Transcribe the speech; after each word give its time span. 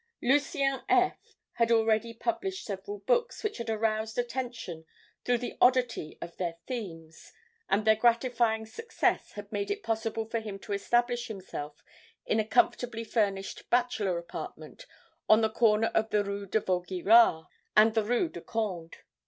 "Lucien 0.19 0.81
F. 0.89 1.35
had 1.53 1.71
already 1.71 2.11
published 2.11 2.65
several 2.65 3.01
books 3.01 3.43
which 3.43 3.59
had 3.59 3.69
aroused 3.69 4.17
attention 4.17 4.83
through 5.23 5.37
the 5.37 5.55
oddity 5.61 6.17
of 6.19 6.37
their 6.37 6.55
themes, 6.65 7.31
and 7.69 7.85
their 7.85 7.95
gratifying 7.95 8.65
success 8.65 9.33
had 9.33 9.51
made 9.51 9.69
it 9.69 9.83
possible 9.83 10.25
for 10.25 10.39
him 10.39 10.57
to 10.57 10.73
establish 10.73 11.27
himself 11.27 11.83
in 12.25 12.39
a 12.39 12.43
comfortably 12.47 13.03
furnished 13.03 13.69
bachelor 13.69 14.17
apartment 14.17 14.87
on 15.29 15.41
the 15.41 15.51
corner 15.51 15.91
of 15.93 16.09
the 16.09 16.23
rue 16.23 16.47
de 16.47 16.59
Vaugirard 16.61 17.45
and 17.77 17.93
the 17.93 18.03
rue 18.03 18.27
de 18.27 18.41
Conde. 18.41 18.97